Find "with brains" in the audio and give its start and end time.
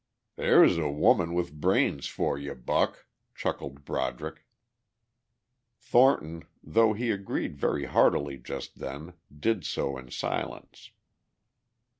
1.35-2.07